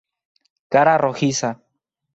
[0.75, 1.49] Cara rojiza.